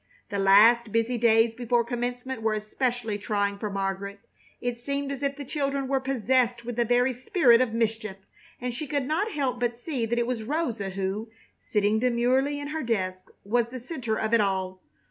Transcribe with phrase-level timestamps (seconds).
[0.29, 4.19] The last busy days before Commencement were especially trying for Margaret.
[4.59, 8.17] It seemed as if the children were possessed with the very spirit of mischief,
[8.59, 11.29] and she could not help but see that it was Rosa who,
[11.59, 14.81] sitting demurely in her desk, was the center of it all.